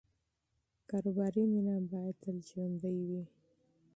[0.89, 3.23] کاروباري مینه باید تل ژوندۍ وي.